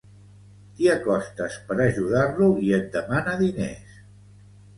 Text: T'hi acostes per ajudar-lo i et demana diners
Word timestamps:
T'hi 0.77 0.87
acostes 0.93 1.57
per 1.67 1.77
ajudar-lo 1.85 2.49
i 2.69 2.73
et 2.79 2.89
demana 2.97 3.37
diners 3.45 4.03